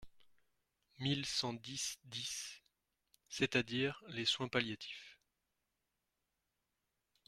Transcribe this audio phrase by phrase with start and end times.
[0.97, 2.63] mille cent dix-dix»,
[3.29, 5.19] c’est-à-dire les soins palliatifs.